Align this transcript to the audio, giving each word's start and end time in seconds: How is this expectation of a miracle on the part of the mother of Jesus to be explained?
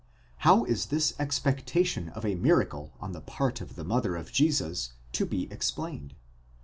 How 0.37 0.63
is 0.63 0.87
this 0.87 1.13
expectation 1.19 2.09
of 2.09 2.25
a 2.25 2.33
miracle 2.33 2.91
on 2.99 3.11
the 3.11 3.21
part 3.21 3.61
of 3.61 3.75
the 3.75 3.83
mother 3.83 4.15
of 4.15 4.31
Jesus 4.31 4.93
to 5.11 5.27
be 5.27 5.43
explained? 5.51 6.15